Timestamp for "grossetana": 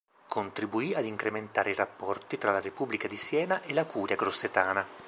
4.15-4.83